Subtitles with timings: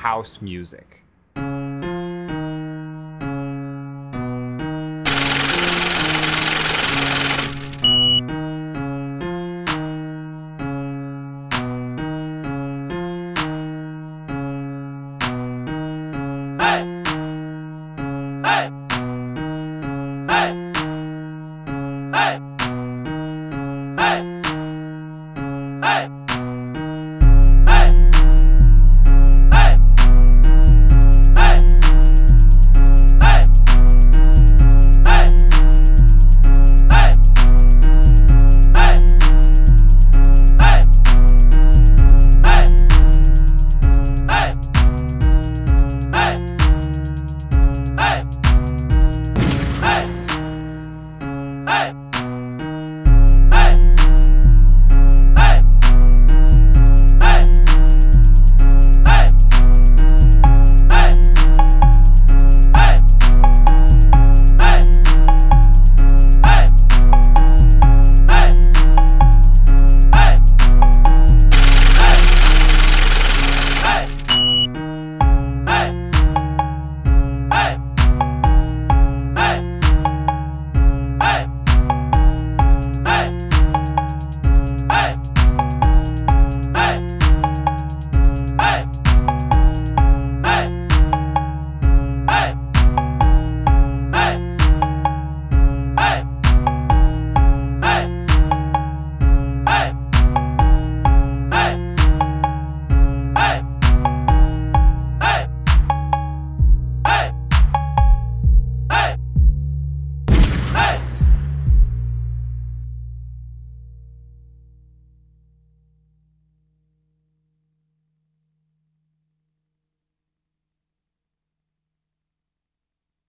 [0.00, 1.02] house music.